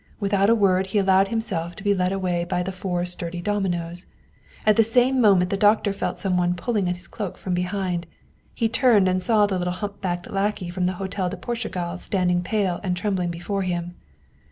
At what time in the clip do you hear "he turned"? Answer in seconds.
8.55-9.07